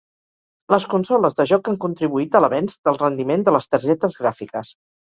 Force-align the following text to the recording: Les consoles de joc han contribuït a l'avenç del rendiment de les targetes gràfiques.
Les 0.73 0.87
consoles 0.93 1.37
de 1.41 1.45
joc 1.51 1.69
han 1.73 1.77
contribuït 1.85 2.39
a 2.39 2.43
l'avenç 2.45 2.77
del 2.91 3.01
rendiment 3.05 3.47
de 3.51 3.57
les 3.59 3.73
targetes 3.77 4.23
gràfiques. 4.25 4.79